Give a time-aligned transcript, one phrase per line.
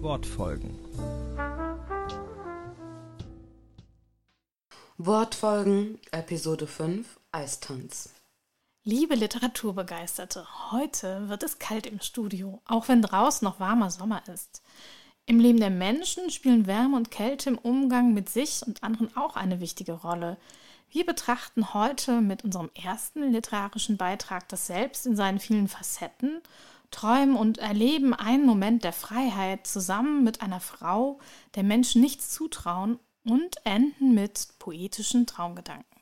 [0.00, 0.78] Wortfolgen.
[4.96, 8.10] Wortfolgen, Episode 5, Eistanz.
[8.84, 14.62] Liebe Literaturbegeisterte, heute wird es kalt im Studio, auch wenn draußen noch warmer Sommer ist.
[15.26, 19.34] Im Leben der Menschen spielen Wärme und Kälte im Umgang mit sich und anderen auch
[19.34, 20.36] eine wichtige Rolle.
[20.90, 26.40] Wir betrachten heute mit unserem ersten literarischen Beitrag das Selbst in seinen vielen Facetten,
[26.90, 31.18] träumen und erleben einen Moment der Freiheit zusammen mit einer Frau,
[31.54, 35.98] der Menschen nichts zutrauen und enden mit poetischen Traumgedanken.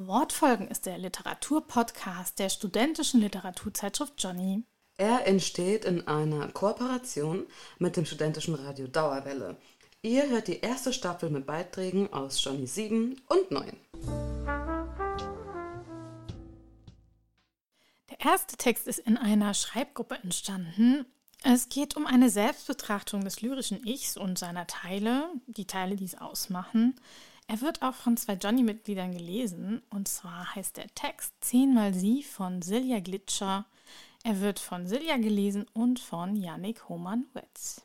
[0.00, 4.62] Wortfolgen ist der Literaturpodcast der studentischen Literaturzeitschrift Johnny.
[4.96, 7.46] Er entsteht in einer Kooperation
[7.78, 9.56] mit dem studentischen Radio Dauerwelle.
[10.02, 13.76] Ihr hört die erste Staffel mit Beiträgen aus Johnny 7 und 9.
[18.18, 21.06] erste Text ist in einer Schreibgruppe entstanden.
[21.44, 26.18] Es geht um eine Selbstbetrachtung des lyrischen Ichs und seiner Teile, die Teile, die es
[26.18, 27.00] ausmachen.
[27.46, 32.60] Er wird auch von zwei Johnny-Mitgliedern gelesen, und zwar heißt der Text Zehnmal Sie von
[32.60, 33.64] Silja Glitscher.
[34.24, 37.82] Er wird von Silja gelesen und von Yannick Hohmann-Wetz.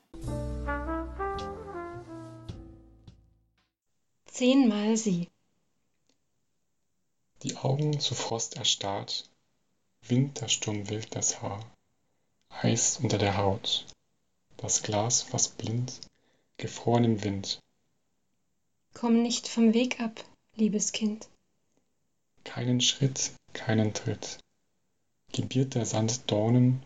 [4.25, 5.29] Zehnmal Sie.
[7.43, 9.29] Die Augen zu Frost erstarrt,
[10.07, 11.65] Wintersturm wild das Haar,
[12.49, 13.85] Eis unter der Haut,
[14.57, 15.99] das Glas fast blind,
[16.57, 17.59] gefroren im Wind,
[18.93, 20.23] Komm nicht vom Weg ab,
[20.55, 21.27] liebes Kind.
[22.43, 24.37] Keinen Schritt, keinen Tritt.
[25.31, 26.83] Gebiert der Sand Dornen,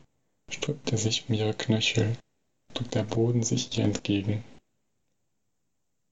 [0.49, 2.17] stülpt er sich um ihre Knöchel,
[2.73, 4.43] drückt der Boden sich ihr entgegen.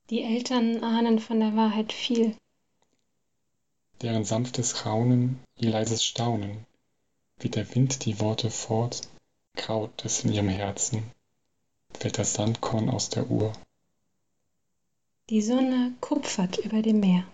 [0.09, 2.35] Die Eltern ahnen von der Wahrheit viel.
[4.01, 6.65] Deren sanftes Raunen, ihr leises Staunen,
[7.39, 9.01] wie der Wind die Worte fort,
[9.55, 11.11] graut es in ihrem Herzen,
[11.93, 13.53] fällt das Sandkorn aus der Uhr.
[15.29, 17.25] Die Sonne kupfert über dem Meer.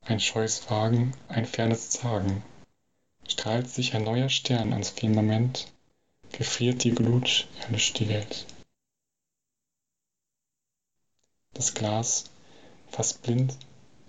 [0.00, 2.42] Ein scheues Wagen, ein fernes Zagen.
[3.28, 5.70] Strahlt sich ein neuer Stern ans Firmament,
[6.32, 8.46] gefriert die Glut, erlischt die Welt.
[11.54, 12.30] Das Glas,
[12.88, 13.56] fast blind,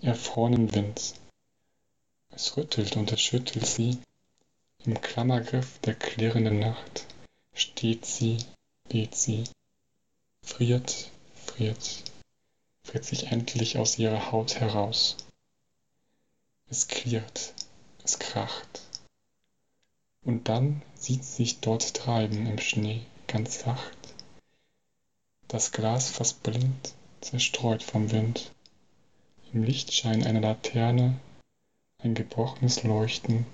[0.00, 1.14] erfroren im Wind.
[2.36, 3.98] Es rüttelt und es schüttelt sie,
[4.84, 7.06] im Klammergriff der klirrenden Nacht
[7.54, 8.38] steht sie,
[8.88, 9.44] geht sie,
[10.44, 11.10] friert,
[11.46, 12.02] friert,
[12.82, 15.16] friert sich endlich aus ihrer Haut heraus.
[16.68, 17.54] Es klirrt,
[18.02, 18.82] es kracht.
[20.24, 23.98] Und dann sieht sie sich dort treiben im Schnee ganz sacht.
[25.46, 28.50] Das Glas fast blind, zerstreut vom Wind.
[29.52, 31.20] Im Lichtschein einer Laterne
[32.04, 33.46] ein gebrochenes Leuchten,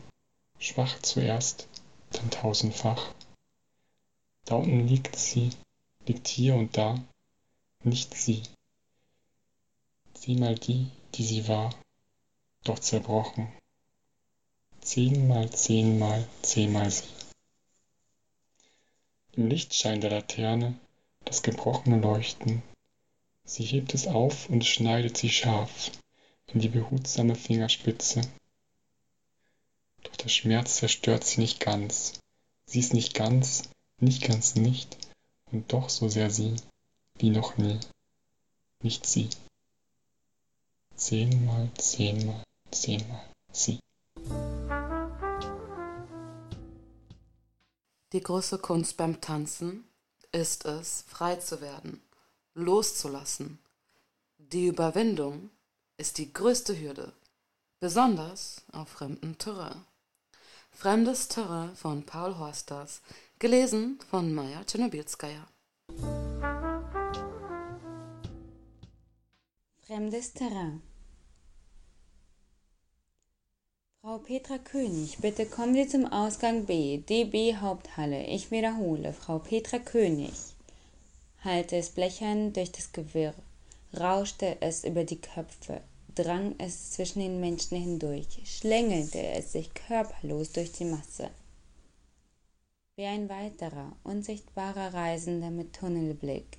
[0.58, 1.68] schwach zuerst,
[2.10, 3.14] dann tausendfach.
[4.44, 5.50] Da unten liegt sie,
[6.06, 7.00] liegt hier und da,
[7.84, 8.42] nicht sie.
[10.14, 11.72] Zehnmal die, die sie war,
[12.64, 13.52] doch zerbrochen.
[14.80, 17.08] Zehnmal, zehnmal, zehnmal sie.
[19.32, 20.78] Im Lichtschein der Laterne
[21.24, 22.62] das gebrochene Leuchten.
[23.44, 25.92] Sie hebt es auf und schneidet sie scharf
[26.52, 28.22] in die behutsame Fingerspitze.
[30.02, 32.20] Doch der Schmerz zerstört sie nicht ganz.
[32.66, 33.68] Sie ist nicht ganz,
[33.98, 34.96] nicht ganz nicht,
[35.52, 36.56] und doch so sehr sie
[37.16, 37.78] wie noch nie.
[38.82, 39.28] Nicht sie.
[40.94, 43.80] Zehnmal, zehnmal, zehnmal sie.
[48.12, 49.84] Die große Kunst beim Tanzen
[50.32, 52.02] ist es, frei zu werden,
[52.54, 53.58] loszulassen.
[54.38, 55.50] Die Überwindung
[55.96, 57.12] ist die größte Hürde,
[57.78, 59.84] besonders auf fremdem Terrain.
[60.80, 63.02] Fremdes Terrain von Paul Horsters,
[63.38, 65.46] gelesen von Maja Czernobilskaya.
[69.82, 70.80] Fremdes Terrain.
[74.00, 78.24] Frau Petra König, bitte kommen Sie zum Ausgang B, DB Haupthalle.
[78.28, 80.32] Ich wiederhole, Frau Petra König.
[81.44, 83.34] Hallte es blechern durch das Gewirr,
[83.94, 85.82] rauschte es über die Köpfe,
[86.14, 91.30] drang es zwischen den Menschen hindurch, schlängelte es sich körperlos durch die Masse.
[92.96, 96.58] Wie ein weiterer, unsichtbarer Reisender mit Tunnelblick.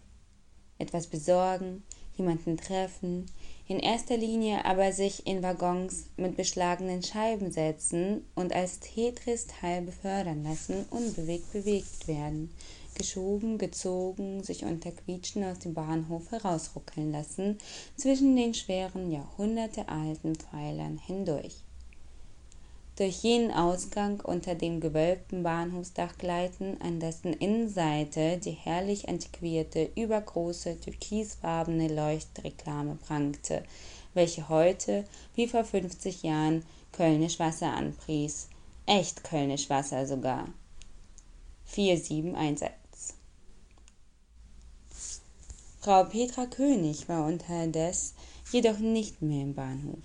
[0.78, 1.84] Etwas besorgen,
[2.18, 3.28] jemanden treffen,
[3.68, 10.44] in erster Linie aber sich in Waggons mit beschlagenen Scheiben setzen und als Tetris-Teil befördern
[10.44, 12.54] lassen, unbewegt bewegt werden,
[12.96, 17.58] geschoben, gezogen, sich unter Quietschen aus dem Bahnhof herausruckeln lassen,
[17.96, 21.56] zwischen den schweren, jahrhundertealten Pfeilern hindurch.
[22.98, 30.80] durch jenen Ausgang unter dem gewölbten Bahnhofsdach gleiten, an dessen Innenseite die herrlich antiquierte, übergroße,
[30.80, 33.64] türkisfarbene Leuchtreklame prangte,
[34.14, 35.06] welche heute,
[35.36, 38.50] wie vor fünfzig Jahren, Kölnisch Wasser anpries.
[38.86, 40.50] Echt Kölnisch Wasser sogar.
[41.66, 42.81] 4711
[45.84, 48.14] Frau Petra König war unterdes
[48.52, 50.04] jedoch nicht mehr im Bahnhof.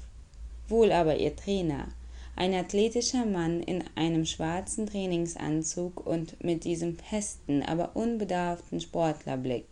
[0.68, 1.88] Wohl aber ihr Trainer,
[2.34, 9.66] ein athletischer Mann in einem schwarzen Trainingsanzug und mit diesem festen, aber unbedarften Sportlerblick.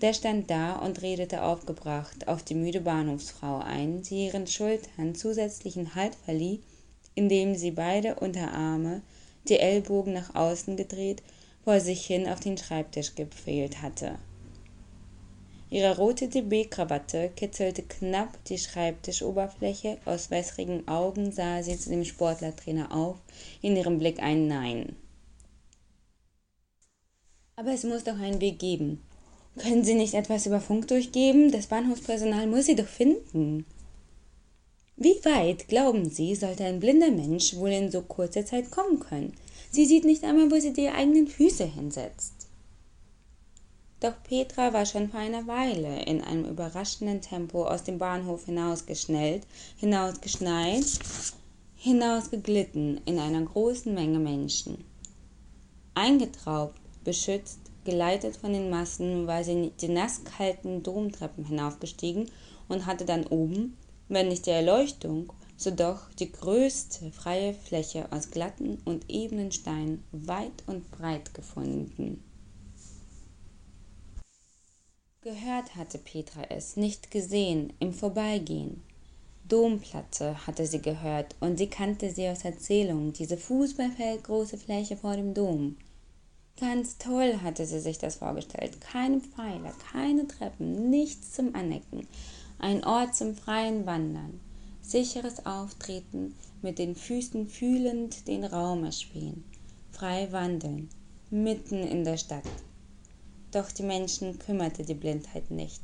[0.00, 5.94] Der stand da und redete aufgebracht auf die müde Bahnhofsfrau ein, die ihren Schultern zusätzlichen
[5.94, 6.58] Halt verlieh,
[7.14, 9.02] indem sie beide Unterarme,
[9.46, 11.22] die Ellbogen nach außen gedreht,
[11.62, 14.16] vor sich hin auf den Schreibtisch gepfählt hatte.
[15.68, 22.92] Ihre rote DB-Krawatte kitzelte knapp die Schreibtischoberfläche, aus wässrigen Augen sah sie zu dem Sportlertrainer
[22.92, 23.16] auf,
[23.62, 24.94] in ihrem Blick ein Nein.
[27.56, 29.02] Aber es muss doch einen Weg geben.
[29.58, 31.50] Können Sie nicht etwas über Funk durchgeben?
[31.50, 33.64] Das Bahnhofspersonal muss Sie doch finden.
[34.98, 39.32] Wie weit, glauben Sie, sollte ein blinder Mensch wohl in so kurzer Zeit kommen können?
[39.70, 42.35] Sie sieht nicht einmal, wo sie die eigenen Füße hinsetzt.
[44.00, 49.46] Doch Petra war schon vor einer Weile in einem überraschenden Tempo aus dem Bahnhof hinausgeschnellt,
[49.78, 50.84] hinausgeschneit,
[51.76, 54.84] hinausgeglitten in einer großen Menge Menschen.
[55.94, 62.30] Eingetraubt, beschützt, geleitet von den Massen, war sie die nasskalten Domtreppen hinaufgestiegen
[62.68, 63.78] und hatte dann oben,
[64.08, 70.04] wenn nicht die Erleuchtung, so doch die größte freie Fläche aus glatten und ebenen Steinen
[70.12, 72.22] weit und breit gefunden.
[75.26, 78.80] Gehört hatte Petra es, nicht gesehen, im Vorbeigehen.
[79.48, 85.34] Domplatte hatte sie gehört, und sie kannte sie aus Erzählungen, diese fußballfeldgroße Fläche vor dem
[85.34, 85.78] Dom.
[86.60, 88.80] Ganz toll hatte sie sich das vorgestellt.
[88.80, 92.06] Keine Pfeiler, keine Treppen, nichts zum Anecken.
[92.60, 94.38] Ein Ort zum freien Wandern.
[94.80, 99.42] Sicheres Auftreten, mit den Füßen fühlend den Raum erspähen.
[99.90, 100.88] Frei wandeln,
[101.30, 102.44] mitten in der Stadt.
[103.56, 105.80] Doch die Menschen kümmerte die Blindheit nicht.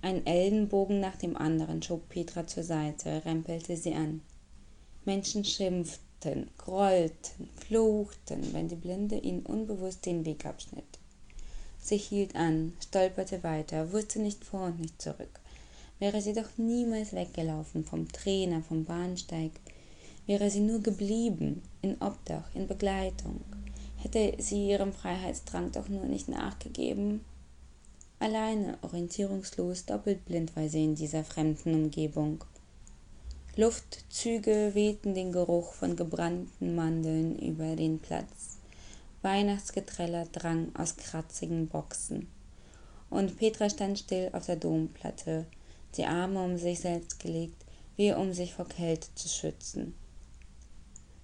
[0.00, 4.22] Ein Ellenbogen nach dem anderen schob Petra zur Seite, rempelte sie an.
[5.04, 10.98] Menschen schimpften, grollten, fluchten, wenn die Blinde ihnen unbewusst den Weg abschnitt.
[11.78, 15.40] Sie hielt an, stolperte weiter, wusste nicht vor und nicht zurück.
[15.98, 19.52] Wäre sie doch niemals weggelaufen vom Trainer, vom Bahnsteig,
[20.24, 23.42] wäre sie nur geblieben, in Obdach, in Begleitung,
[24.04, 27.24] hätte sie ihrem Freiheitsdrang doch nur nicht nachgegeben.
[28.20, 32.44] Alleine, orientierungslos, doppelt blind war sie in dieser fremden Umgebung.
[33.56, 38.58] Luftzüge wehten den Geruch von gebrannten Mandeln über den Platz.
[39.22, 42.28] Weihnachtsgeträller drang aus kratzigen Boxen.
[43.10, 45.46] Und Petra stand still auf der Domplatte,
[45.96, 47.64] die Arme um sich selbst gelegt,
[47.96, 49.94] wie um sich vor Kälte zu schützen.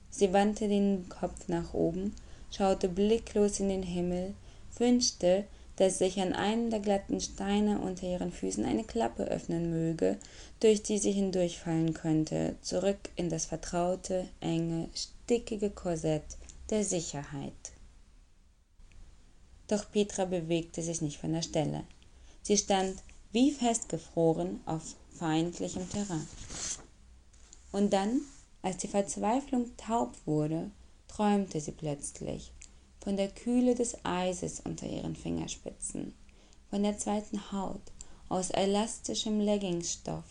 [0.09, 2.15] Sie wandte den Kopf nach oben
[2.51, 4.35] schaute blicklos in den Himmel,
[4.77, 5.45] wünschte,
[5.77, 10.19] dass sich an einem der glatten Steine unter ihren Füßen eine Klappe öffnen möge,
[10.61, 16.37] durch die sie hindurchfallen könnte, zurück in das vertraute, enge, stickige Korsett
[16.69, 17.53] der Sicherheit.
[19.69, 21.85] Doch Petra bewegte sich nicht von der Stelle.
[22.43, 22.97] Sie stand
[23.33, 26.27] wie festgefroren auf feindlichem Terrain.
[27.73, 28.21] Und dann,
[28.63, 30.71] als die Verzweiflung taub wurde,
[31.11, 32.53] träumte sie plötzlich
[33.03, 36.15] von der Kühle des Eises unter ihren Fingerspitzen,
[36.71, 37.83] von der zweiten Haut
[38.29, 40.25] aus elastischem Leggingsstoff,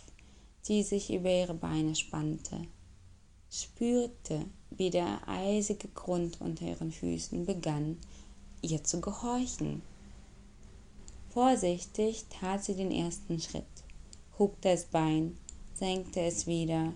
[0.68, 2.62] die sich über ihre Beine spannte,
[3.52, 7.98] spürte, wie der eisige Grund unter ihren Füßen begann,
[8.62, 9.82] ihr zu gehorchen.
[11.30, 13.66] Vorsichtig tat sie den ersten Schritt,
[14.38, 15.38] hob das Bein,
[15.74, 16.94] senkte es wieder,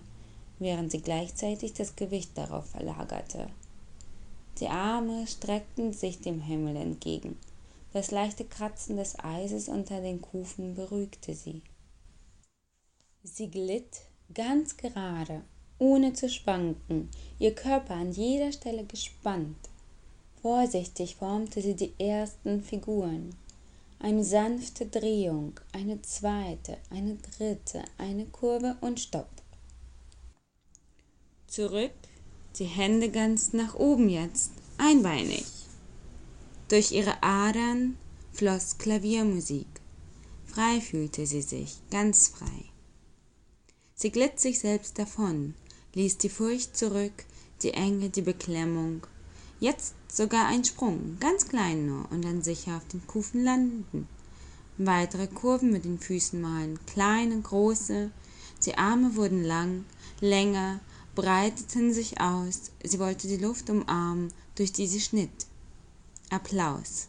[0.58, 3.48] während sie gleichzeitig das Gewicht darauf verlagerte.
[4.60, 7.36] Die Arme streckten sich dem Himmel entgegen.
[7.92, 11.62] Das leichte Kratzen des Eises unter den Kufen beruhigte sie.
[13.22, 15.42] Sie glitt ganz gerade,
[15.78, 17.08] ohne zu schwanken,
[17.38, 19.70] ihr Körper an jeder Stelle gespannt.
[20.40, 23.34] Vorsichtig formte sie die ersten Figuren.
[23.98, 29.30] Eine sanfte Drehung, eine zweite, eine dritte, eine Kurve und Stopp.
[31.46, 31.92] Zurück
[32.58, 35.44] die Hände ganz nach oben jetzt, einbeinig.
[36.68, 37.96] Durch ihre Adern
[38.32, 39.66] floss Klaviermusik.
[40.46, 42.64] Frei fühlte sie sich, ganz frei.
[43.94, 45.54] Sie glitt sich selbst davon,
[45.94, 47.24] ließ die Furcht zurück,
[47.62, 49.06] die Enge, die Beklemmung.
[49.60, 54.08] Jetzt sogar ein Sprung, ganz klein nur, und dann sicher auf den Kufen landen.
[54.78, 58.10] Weitere Kurven mit den Füßen malen, kleine, große.
[58.66, 59.84] Die Arme wurden lang,
[60.20, 60.80] länger,
[61.14, 62.70] breiteten sich aus.
[62.82, 65.46] Sie wollte die Luft umarmen, durch die sie schnitt.
[66.30, 67.08] Applaus.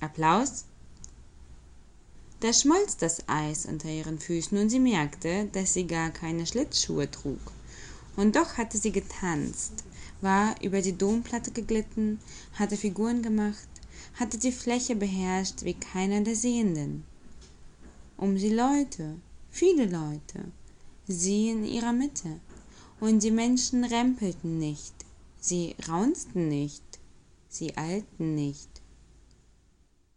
[0.00, 0.64] Applaus?
[2.40, 7.10] Da schmolz das Eis unter ihren Füßen und sie merkte, dass sie gar keine Schlittschuhe
[7.10, 7.40] trug.
[8.14, 9.84] Und doch hatte sie getanzt,
[10.20, 12.20] war über die Domplatte geglitten,
[12.54, 13.68] hatte Figuren gemacht,
[14.14, 17.04] hatte die Fläche beherrscht wie keiner der Sehenden.
[18.16, 19.16] Um sie Leute,
[19.50, 20.44] viele Leute,
[21.06, 22.40] sie in ihrer Mitte.
[23.00, 24.94] Und die Menschen rempelten nicht,
[25.38, 26.82] sie raunzten nicht,
[27.48, 28.82] sie eilten nicht.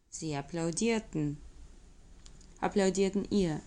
[0.10, 1.38] Sie applaudierten
[2.62, 3.62] applaudierten ihr,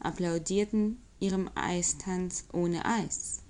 [0.00, 3.40] applaudierten ihrem Eistanz ohne Eis.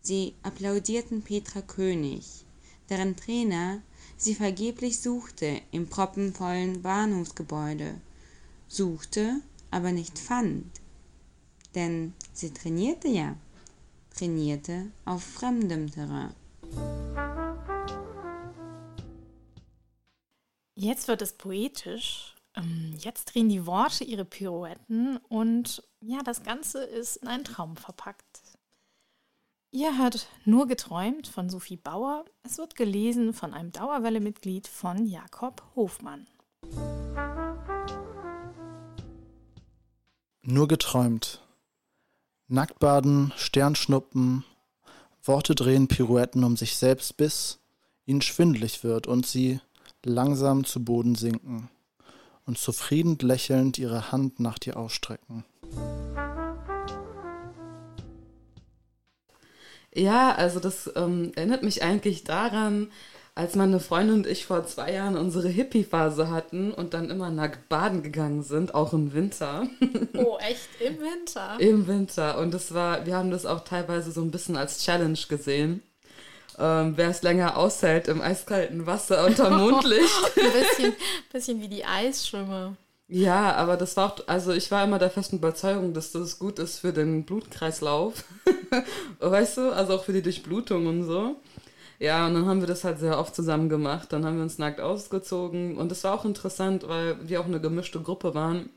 [0.00, 2.44] Sie applaudierten Petra König,
[2.90, 3.80] deren Trainer
[4.16, 8.00] sie vergeblich suchte im proppenvollen Bahnhofsgebäude,
[8.68, 9.40] suchte,
[9.70, 10.66] aber nicht fand.
[11.74, 13.36] Denn sie trainierte ja,
[14.14, 16.34] trainierte auf fremdem Terrain.
[20.76, 26.84] Jetzt wird es poetisch ähm, jetzt drehen die Worte ihre Pirouetten und ja, das Ganze
[26.84, 28.42] ist in einen Traum verpackt.
[29.70, 32.24] Ihr hört Nur geträumt von Sophie Bauer.
[32.44, 36.28] Es wird gelesen von einem Dauerwelle-Mitglied von Jakob Hofmann.
[40.42, 41.43] Nur geträumt.
[42.48, 44.44] Nacktbaden, Sternschnuppen,
[45.22, 47.58] Worte drehen Pirouetten um sich selbst, bis
[48.04, 49.60] ihnen schwindlig wird und sie
[50.04, 51.70] langsam zu Boden sinken
[52.44, 55.44] und zufrieden lächelnd ihre Hand nach dir ausstrecken.
[59.94, 62.90] Ja, also das ähm, erinnert mich eigentlich daran,
[63.34, 67.68] als meine Freundin und ich vor zwei Jahren unsere Hippie-Phase hatten und dann immer nackt
[67.68, 69.66] baden gegangen sind, auch im Winter.
[70.16, 70.68] Oh, echt?
[70.80, 71.56] Im Winter?
[71.58, 72.38] Im Winter.
[72.38, 75.82] Und das war, wir haben das auch teilweise so ein bisschen als Challenge gesehen
[76.58, 80.36] ähm, wer es länger aushält im eiskalten Wasser unter Mondlicht.
[80.36, 80.92] Ein bisschen,
[81.32, 82.76] bisschen wie die Eisschwimmer.
[83.08, 86.58] Ja, aber das war auch, also ich war immer der festen Überzeugung, dass das gut
[86.58, 88.24] ist für den Blutkreislauf.
[89.20, 91.36] weißt du, also auch für die Durchblutung und so.
[91.98, 94.12] Ja, und dann haben wir das halt sehr oft zusammen gemacht.
[94.12, 95.76] Dann haben wir uns nackt ausgezogen.
[95.78, 98.70] Und es war auch interessant, weil wir auch eine gemischte Gruppe waren.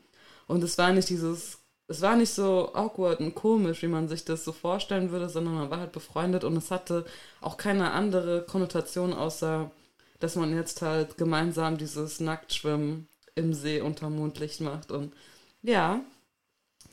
[0.46, 1.58] Und es war nicht dieses
[1.88, 5.54] es war nicht so awkward und komisch, wie man sich das so vorstellen würde, sondern
[5.54, 7.06] man war halt befreundet und es hatte
[7.40, 9.70] auch keine andere Konnotation, außer
[10.20, 14.90] dass man jetzt halt gemeinsam dieses Nacktschwimmen im See unter Mondlicht macht.
[14.92, 15.14] Und
[15.62, 16.00] ja,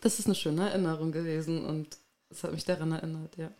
[0.01, 1.97] das ist eine schöne Erinnerung gewesen und
[2.29, 3.51] es hat mich daran erinnert, ja.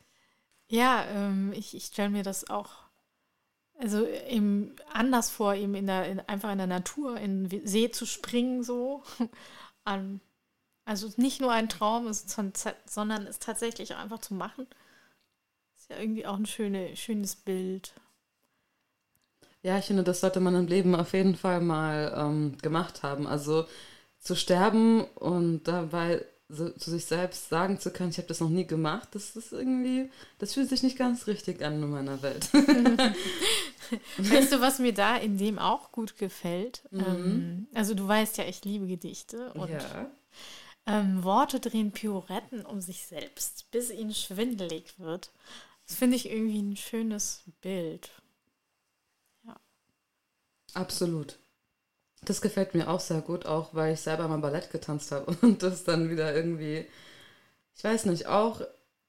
[0.68, 2.86] Ja, ähm, ich, ich stelle mir das auch
[3.78, 7.92] also eben anders vor, eben in der, in, einfach in der Natur, in den See
[7.92, 9.04] zu springen, so.
[9.84, 10.22] An,
[10.86, 12.30] also nicht nur ein Traum ist,
[12.86, 14.68] sondern es tatsächlich auch einfach zu machen.
[15.78, 17.94] Ist ja irgendwie auch ein schöne, schönes Bild.
[19.62, 23.28] Ja, ich finde, das sollte man im Leben auf jeden Fall mal ähm, gemacht haben.
[23.28, 23.66] Also
[24.20, 28.50] zu sterben und dabei so, zu sich selbst sagen zu können, ich habe das noch
[28.50, 32.54] nie gemacht, das ist irgendwie, das fühlt sich nicht ganz richtig an in meiner Welt.
[34.18, 36.84] weißt du, was mir da in dem auch gut gefällt?
[36.92, 37.02] Mhm.
[37.02, 40.12] Ähm, also du weißt ja, ich liebe Gedichte und ja.
[40.88, 45.32] Ähm, Worte drehen Pirouetten um sich selbst, bis ihnen schwindelig wird.
[45.88, 48.12] Das finde ich irgendwie ein schönes Bild.
[49.48, 49.60] Ja.
[50.76, 51.40] Absolut.
[52.26, 55.64] Das gefällt mir auch sehr gut, auch weil ich selber mal Ballett getanzt habe und
[55.64, 56.86] das dann wieder irgendwie,
[57.76, 58.62] ich weiß nicht, auch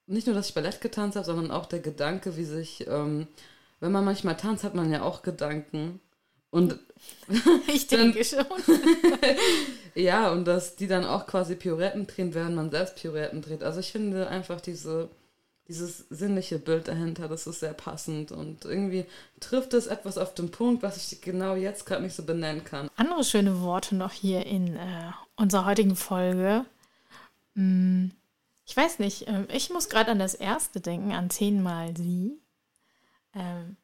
[0.06, 3.26] nicht nur, dass ich Ballett getanzt habe, sondern auch der Gedanke, wie sich, ähm,
[3.80, 6.00] wenn man manchmal tanzt, hat man ja auch Gedanken.
[6.50, 6.78] Und
[7.66, 8.46] ich denke schon.
[9.94, 13.62] ja, und dass die dann auch quasi Pirouetten drehen, während man selbst Pirouetten dreht.
[13.62, 15.10] Also ich finde einfach diese,
[15.68, 19.04] dieses sinnliche Bild dahinter, das ist sehr passend und irgendwie
[19.40, 22.88] trifft es etwas auf den Punkt, was ich genau jetzt gerade nicht so benennen kann.
[22.96, 26.64] Andere schöne Worte noch hier in äh, unserer heutigen Folge.
[27.54, 28.12] Hm,
[28.64, 32.38] ich weiß nicht, äh, ich muss gerade an das erste denken, an zehnmal sie.
[33.34, 33.76] Ähm,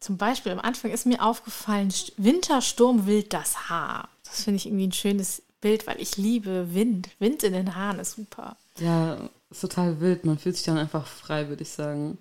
[0.00, 4.08] zum Beispiel am Anfang ist mir aufgefallen, Wintersturm wild das Haar.
[4.24, 7.10] Das finde ich irgendwie ein schönes Bild, weil ich liebe Wind.
[7.18, 8.56] Wind in den Haaren ist super.
[8.78, 10.24] Ja, ist total wild.
[10.24, 12.18] Man fühlt sich dann einfach frei, würde ich sagen.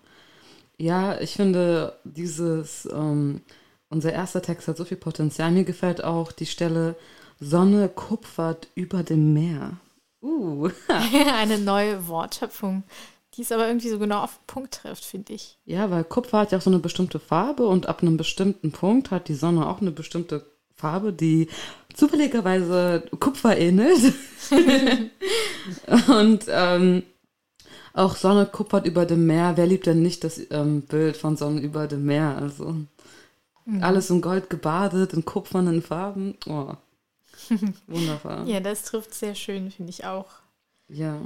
[0.77, 3.41] Ja, ich finde dieses, ähm,
[3.89, 5.51] unser erster Text hat so viel Potenzial.
[5.51, 6.95] Mir gefällt auch die Stelle
[7.39, 9.77] Sonne kupfert über dem Meer.
[10.21, 10.69] Uh.
[11.35, 12.83] Eine neue Wortschöpfung
[13.35, 15.57] die es aber irgendwie so genau auf den Punkt trifft, finde ich.
[15.65, 19.11] Ja, weil Kupfer hat ja auch so eine bestimmte Farbe und ab einem bestimmten Punkt
[19.11, 20.45] hat die Sonne auch eine bestimmte
[20.75, 21.47] Farbe, die
[21.93, 24.13] zufälligerweise Kupfer ähnelt.
[26.07, 27.03] und ähm,
[27.93, 29.53] auch Sonne kuppert über dem Meer.
[29.55, 32.37] Wer liebt denn nicht das ähm, Bild von Sonne über dem Meer?
[32.37, 32.75] Also
[33.65, 33.83] mhm.
[33.83, 36.35] alles in Gold gebadet, in kupfernen Farben.
[36.47, 36.73] Oh.
[37.87, 38.45] Wunderbar.
[38.45, 40.27] ja, das trifft sehr schön, finde ich auch.
[40.87, 41.21] Ja.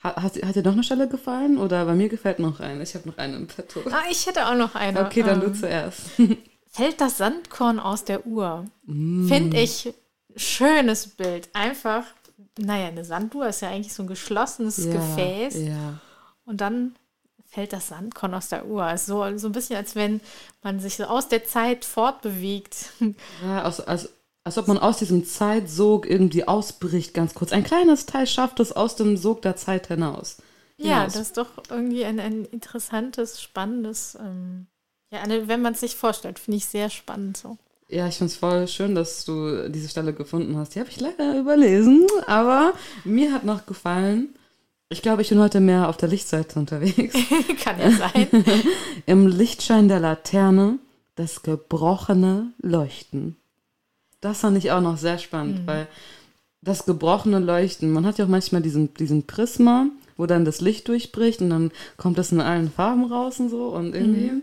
[0.00, 2.84] Hat, hat, dir noch eine Stelle gefallen oder bei mir gefällt noch eine?
[2.84, 3.80] Ich habe noch eine im Petto.
[3.90, 5.04] Ah, ich hätte auch noch eine.
[5.04, 6.10] Okay, dann ähm, du zuerst.
[6.70, 8.64] Fällt das Sandkorn aus der Uhr?
[8.86, 9.26] Mm.
[9.26, 9.92] Finde ich
[10.36, 11.48] schönes Bild.
[11.52, 12.04] Einfach,
[12.58, 15.56] naja, eine Sanduhr ist ja eigentlich so ein geschlossenes ja, Gefäß.
[15.56, 15.98] Ja.
[16.44, 16.94] Und dann
[17.46, 18.82] fällt das Sandkorn aus der Uhr.
[18.82, 20.20] Also so, so ein bisschen, als wenn
[20.62, 22.92] man sich so aus der Zeit fortbewegt.
[23.42, 24.10] Ja, aus, als,
[24.44, 27.52] als ob man aus diesem Zeitsog irgendwie ausbricht, ganz kurz.
[27.52, 30.38] Ein kleines Teil schafft es aus dem Sog der Zeit hinaus.
[30.76, 31.12] Ja, hinaus.
[31.14, 34.66] das ist doch irgendwie ein, ein interessantes, spannendes, ähm,
[35.10, 37.56] ja, eine, wenn man es sich vorstellt, finde ich sehr spannend so.
[37.90, 40.74] Ja, ich finde es voll schön, dass du diese Stelle gefunden hast.
[40.74, 44.34] Die habe ich leider überlesen, aber mir hat noch gefallen.
[44.90, 47.14] Ich glaube, ich bin heute mehr auf der Lichtseite unterwegs.
[47.64, 48.26] Kann ja sein.
[49.06, 50.78] Im Lichtschein der Laterne
[51.14, 53.36] das gebrochene Leuchten.
[54.20, 55.66] Das fand ich auch noch sehr spannend, mhm.
[55.66, 55.88] weil
[56.60, 60.88] das gebrochene Leuchten, man hat ja auch manchmal diesen, diesen Prisma, wo dann das Licht
[60.88, 64.42] durchbricht und dann kommt das in allen Farben raus und so und irgendwie, mhm.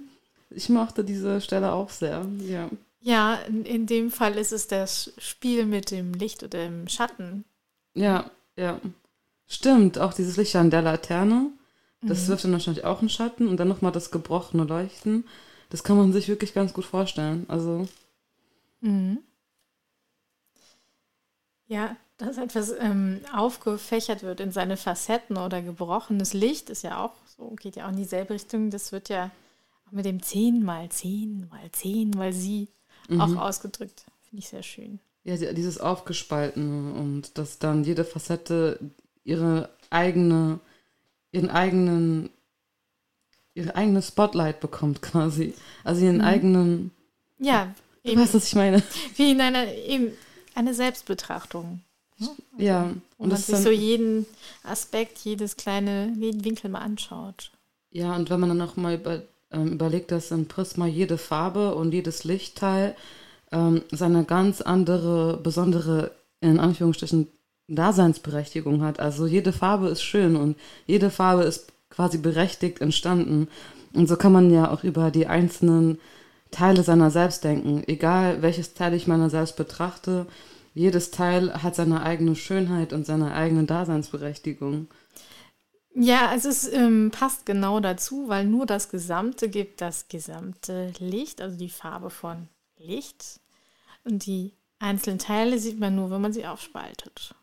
[0.49, 2.69] ich mochte diese Stelle auch sehr, ja.
[3.05, 7.45] Ja, in, in dem Fall ist es das Spiel mit dem Licht oder dem Schatten.
[7.93, 8.81] Ja, ja.
[9.45, 11.51] Stimmt, auch dieses Licht an der Laterne,
[12.01, 12.27] das mhm.
[12.29, 15.27] wirft dann wahrscheinlich auch einen Schatten und dann nochmal das gebrochene Leuchten.
[15.69, 17.45] Das kann man sich wirklich ganz gut vorstellen.
[17.47, 17.87] Also.
[18.81, 19.19] Mhm.
[21.67, 27.13] Ja, dass etwas ähm, aufgefächert wird in seine Facetten oder gebrochenes Licht ist ja auch
[27.37, 28.71] so, geht ja auch in dieselbe Richtung.
[28.71, 29.29] Das wird ja
[29.87, 32.69] auch mit dem 10 mal 10 mal 10 mal sie
[33.09, 33.21] mhm.
[33.21, 34.05] auch ausgedrückt.
[34.29, 34.99] Finde ich sehr schön.
[35.23, 38.79] Ja, dieses Aufgespaltene und dass dann jede Facette
[39.23, 40.59] ihre eigene,
[41.31, 42.29] ihren eigenen,
[43.55, 45.53] ihre eigene Spotlight bekommt quasi.
[45.83, 46.25] Also ihren mhm.
[46.25, 46.91] eigenen.
[47.39, 48.83] Ja, du eben, weißt, was ich meine.
[49.15, 50.11] Wie in einer eben
[50.53, 51.81] eine Selbstbetrachtung.
[52.17, 52.29] Ne?
[52.29, 52.93] Also, ja.
[53.17, 54.25] Und man sich so jeden
[54.63, 57.51] Aspekt, jedes kleine, jeden Winkel mal anschaut.
[57.91, 61.75] Ja, und wenn man dann auch mal über, ähm, überlegt, dass im Prisma jede Farbe
[61.75, 62.95] und jedes Lichtteil
[63.51, 67.27] ähm, seine ganz andere, besondere, in Anführungsstrichen,
[67.67, 68.99] Daseinsberechtigung hat.
[68.99, 70.55] Also jede Farbe ist schön und
[70.85, 73.47] jede Farbe ist quasi berechtigt entstanden.
[73.93, 75.97] Und so kann man ja auch über die einzelnen
[76.51, 77.83] Teile seiner selbst denken.
[77.87, 80.27] Egal welches Teil ich meiner selbst betrachte,
[80.73, 84.87] jedes Teil hat seine eigene Schönheit und seine eigene Daseinsberechtigung.
[85.95, 91.39] Ja, also es ähm, passt genau dazu, weil nur das Gesamte gibt das gesamte Licht,
[91.39, 93.39] also die Farbe von Licht.
[94.03, 97.33] Und die einzelnen Teile sieht man nur, wenn man sie aufspaltet.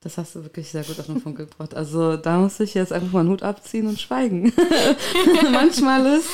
[0.00, 1.74] Das hast du wirklich sehr gut auf den Punkt gebracht.
[1.74, 4.52] Also da muss ich jetzt einfach mal einen Hut abziehen und schweigen.
[5.52, 6.28] manchmal ist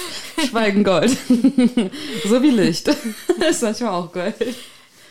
[0.49, 1.11] Schweigen Gold.
[2.25, 2.89] so wie Licht.
[3.51, 4.35] ist manchmal auch Gold.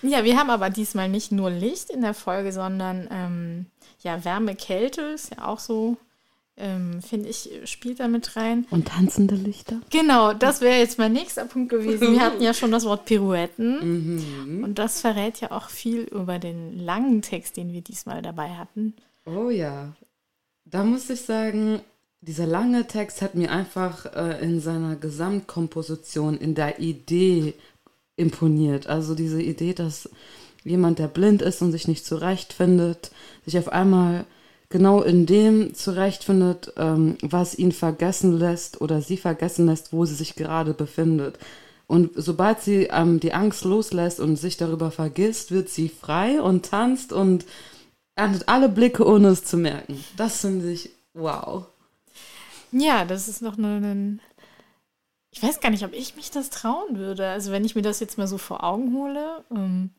[0.02, 3.66] Ja, wir haben aber diesmal nicht nur Licht in der Folge, sondern ähm,
[4.02, 5.98] ja, Wärme, Kälte ist ja auch so
[6.58, 8.66] ähm, finde ich, spielt da mit rein.
[8.72, 9.80] Und tanzende Lichter?
[9.92, 12.14] Genau, das wäre jetzt mein nächster Punkt gewesen.
[12.14, 14.16] Wir hatten ja schon das Wort Pirouetten.
[14.16, 14.64] Mhm.
[14.64, 18.96] Und das verrät ja auch viel über den langen Text, den wir diesmal dabei hatten.
[19.26, 19.94] Oh ja.
[20.66, 21.82] Da muss ich sagen,
[22.22, 27.54] dieser lange Text hat mir einfach äh, in seiner Gesamtkomposition, in der Idee
[28.18, 28.88] imponiert.
[28.88, 30.10] Also diese Idee, dass
[30.64, 33.12] jemand, der blind ist und sich nicht zurechtfindet,
[33.46, 34.26] sich auf einmal
[34.70, 40.16] genau in dem zurechtfindet, ähm, was ihn vergessen lässt oder sie vergessen lässt, wo sie
[40.16, 41.40] sich gerade befindet.
[41.88, 46.66] Und sobald sie ähm, die Angst loslässt und sich darüber vergisst, wird sie frei und
[46.66, 47.46] tanzt und
[48.16, 50.04] erntet alle Blicke, ohne es zu merken.
[50.18, 51.66] Das finde ich wow.
[52.74, 54.20] Ja, das ist noch ein.
[55.38, 57.28] Ich weiß gar nicht, ob ich mich das trauen würde.
[57.30, 59.92] Also, wenn ich mir das jetzt mal so vor Augen hole, ähm,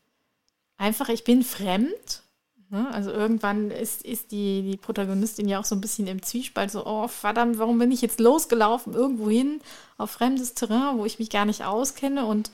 [0.76, 2.22] einfach, ich bin fremd
[2.70, 2.86] Ne?
[2.92, 6.84] Also irgendwann ist, ist die, die Protagonistin ja auch so ein bisschen im Zwiespalt, so,
[6.84, 9.60] oh verdammt, warum bin ich jetzt losgelaufen, irgendwo hin,
[9.96, 12.26] auf fremdes Terrain, wo ich mich gar nicht auskenne.
[12.26, 12.50] Und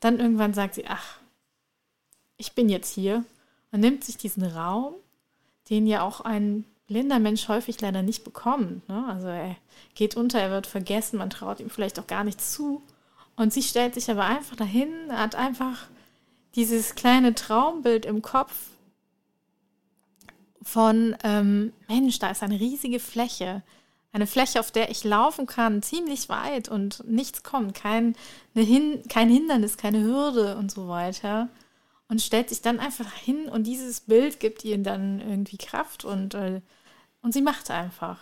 [0.00, 1.18] dann irgendwann sagt sie, ach,
[2.36, 3.24] ich bin jetzt hier.
[3.72, 4.94] Und nimmt sich diesen Raum,
[5.70, 8.88] den ja auch ein blinder Mensch häufig leider nicht bekommt.
[8.88, 9.06] Ne?
[9.08, 9.56] Also er
[9.94, 12.82] geht unter, er wird vergessen, man traut ihm vielleicht auch gar nichts zu.
[13.36, 15.86] Und sie stellt sich aber einfach dahin, hat einfach
[16.56, 18.52] dieses kleine Traumbild im Kopf,
[20.68, 23.62] von, ähm, Mensch, da ist eine riesige Fläche.
[24.12, 28.14] Eine Fläche, auf der ich laufen kann, ziemlich weit und nichts kommt, kein,
[28.54, 31.48] Hin kein Hindernis, keine Hürde und so weiter.
[32.08, 36.34] Und stellt sich dann einfach hin und dieses Bild gibt ihr dann irgendwie Kraft und,
[36.34, 36.60] äh,
[37.22, 38.18] und sie macht einfach.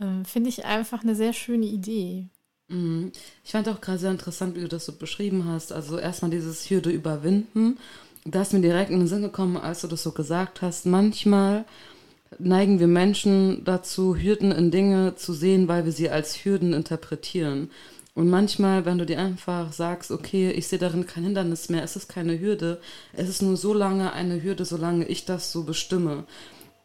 [0.00, 2.28] Ähm, Finde ich einfach eine sehr schöne Idee.
[2.68, 3.12] Mhm.
[3.44, 5.72] Ich fand auch gerade sehr interessant, wie du das so beschrieben hast.
[5.72, 7.78] Also erstmal dieses Hürde überwinden.
[8.24, 10.84] Da ist mir direkt in den Sinn gekommen, als du das so gesagt hast.
[10.84, 11.64] Manchmal
[12.38, 17.70] neigen wir Menschen dazu, Hürden in Dinge zu sehen, weil wir sie als Hürden interpretieren.
[18.14, 21.96] Und manchmal, wenn du dir einfach sagst, okay, ich sehe darin kein Hindernis mehr, es
[21.96, 22.80] ist keine Hürde,
[23.12, 26.24] es ist nur so lange eine Hürde, solange ich das so bestimme.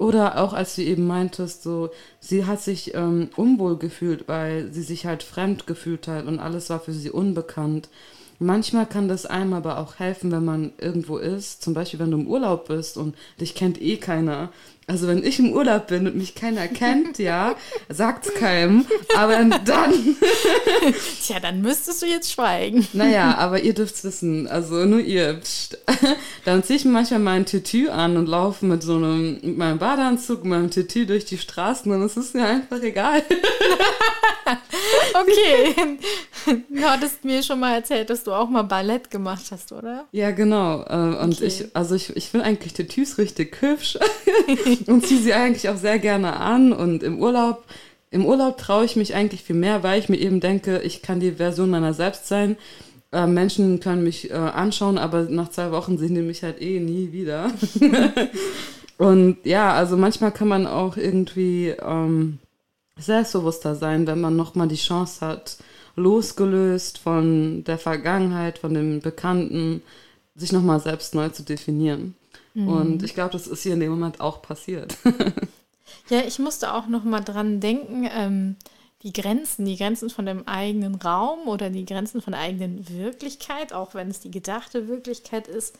[0.01, 4.81] Oder auch als du eben meintest, so, sie hat sich ähm, unwohl gefühlt, weil sie
[4.81, 7.87] sich halt fremd gefühlt hat und alles war für sie unbekannt.
[8.43, 12.17] Manchmal kann das einem aber auch helfen, wenn man irgendwo ist, zum Beispiel wenn du
[12.17, 14.49] im Urlaub bist und dich kennt eh keiner
[14.91, 17.55] also wenn ich im Urlaub bin und mich keiner kennt, ja,
[17.89, 18.85] sagt's keinem.
[19.15, 19.93] Aber dann.
[21.25, 22.85] Tja, dann müsstest du jetzt schweigen.
[22.91, 24.47] Naja, aber ihr dürft's wissen.
[24.47, 25.35] Also nur ihr.
[25.35, 25.77] Pst.
[26.43, 29.77] Dann ziehe ich mir manchmal meinen Tütü an und laufe mit so einem, mit meinem
[29.77, 33.23] Badeanzug, meinem Tütü durch die Straßen und es ist mir einfach egal.
[35.13, 35.99] okay.
[36.69, 40.05] Du hattest mir schon mal erzählt, dass du auch mal Ballett gemacht hast, oder?
[40.11, 40.83] Ja, genau.
[40.83, 41.45] Äh, und okay.
[41.45, 43.97] ich, also ich, ich finde eigentlich Tütüs richtig hübsch
[44.87, 46.73] und ziehe sie eigentlich auch sehr gerne an.
[46.73, 47.63] Und im Urlaub,
[48.09, 51.19] im Urlaub traue ich mich eigentlich viel mehr, weil ich mir eben denke, ich kann
[51.19, 52.57] die Version meiner selbst sein.
[53.11, 56.79] Äh, Menschen können mich äh, anschauen, aber nach zwei Wochen sehen die mich halt eh
[56.79, 57.51] nie wieder.
[58.97, 62.39] und ja, also manchmal kann man auch irgendwie ähm,
[62.97, 65.57] selbstbewusster sein, wenn man nochmal die Chance hat,
[65.95, 69.81] losgelöst von der Vergangenheit, von dem Bekannten,
[70.35, 72.15] sich nochmal selbst neu zu definieren.
[72.53, 72.67] Mhm.
[72.67, 74.97] Und ich glaube, das ist hier in dem Moment auch passiert.
[76.09, 78.55] ja, ich musste auch nochmal dran denken, ähm,
[79.03, 83.73] die Grenzen, die Grenzen von dem eigenen Raum oder die Grenzen von der eigenen Wirklichkeit,
[83.73, 85.75] auch wenn es die gedachte Wirklichkeit ist,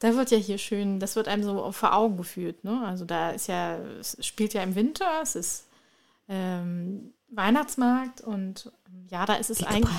[0.00, 2.62] da wird ja hier schön, das wird einem so vor Augen geführt.
[2.64, 2.82] Ne?
[2.86, 5.66] Also da ist ja, es spielt ja im Winter, es ist
[6.28, 8.70] ähm, Weihnachtsmarkt und
[9.10, 9.96] ja, da ist es eigentlich.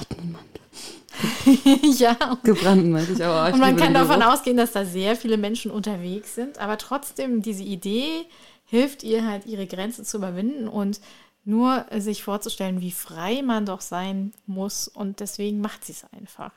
[1.99, 2.15] ja.
[2.43, 3.53] Gebrannten meinte ich aber.
[3.53, 4.33] Und man kann davon Geruch.
[4.33, 8.25] ausgehen, dass da sehr viele Menschen unterwegs sind, aber trotzdem diese Idee
[8.65, 11.01] hilft ihr halt, ihre Grenzen zu überwinden und
[11.43, 16.51] nur sich vorzustellen, wie frei man doch sein muss und deswegen macht sie es einfach.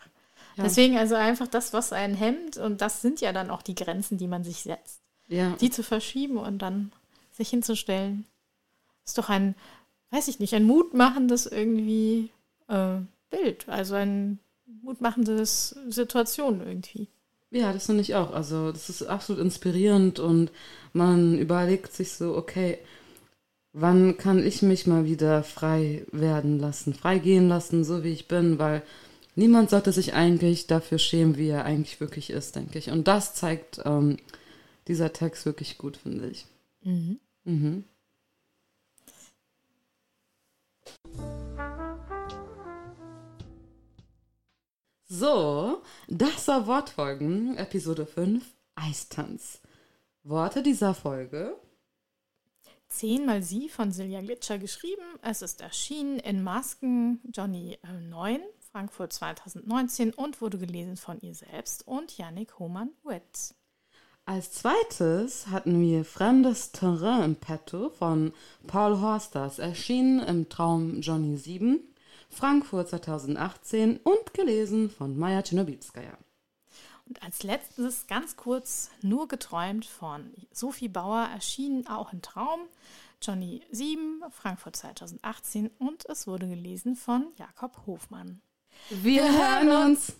[0.56, 0.64] Ja.
[0.64, 4.18] Deswegen also einfach das, was einen hemmt und das sind ja dann auch die Grenzen,
[4.18, 5.00] die man sich setzt.
[5.28, 5.56] Ja.
[5.60, 6.92] Die zu verschieben und dann
[7.32, 8.26] sich hinzustellen,
[9.06, 9.54] ist doch ein
[10.12, 12.30] weiß ich nicht, ein mutmachendes irgendwie
[12.68, 12.98] äh,
[13.30, 14.38] Bild, also ein
[14.82, 17.08] mutmachendes Situation irgendwie.
[17.50, 18.32] Ja, das finde ich auch.
[18.32, 20.50] Also das ist absolut inspirierend und
[20.92, 22.78] man überlegt sich so, okay,
[23.72, 28.28] wann kann ich mich mal wieder frei werden lassen, frei gehen lassen, so wie ich
[28.28, 28.82] bin, weil
[29.34, 32.90] niemand sollte sich eigentlich dafür schämen, wie er eigentlich wirklich ist, denke ich.
[32.90, 34.18] Und das zeigt ähm,
[34.88, 36.46] dieser Text wirklich gut, finde ich.
[36.82, 37.18] Mhm.
[37.44, 37.84] Mhm.
[45.14, 48.42] So, das war Wortfolgen, Episode 5,
[48.76, 49.60] Eistanz.
[50.22, 51.54] Worte dieser Folge.
[52.88, 55.02] 10 mal Sie von Silja Glitscher geschrieben.
[55.20, 61.34] Es ist erschienen in Masken Johnny 9, äh, Frankfurt 2019 und wurde gelesen von ihr
[61.34, 63.54] selbst und Yannick Hohmann-Witz.
[64.24, 68.32] Als zweites hatten wir Fremdes Terrain im Petto von
[68.66, 71.91] Paul Horsters, erschienen im Traum Johnny 7
[72.32, 76.16] Frankfurt 2018 und gelesen von Maja Czernobilskaya.
[77.06, 82.60] Und als letztes ganz kurz Nur geträumt von Sophie Bauer erschienen auch im Traum.
[83.20, 88.40] Johnny 7, Frankfurt 2018 und es wurde gelesen von Jakob Hofmann.
[88.88, 90.16] Wir, Wir hören uns!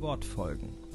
[0.00, 0.87] Wortfolgen.